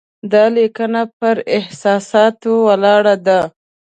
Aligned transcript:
دا 0.31 0.43
لیکنه 0.55 1.01
پر 1.17 1.35
احساساتو 1.57 2.51
ولاړه 2.67 3.15
ده. 3.25 3.39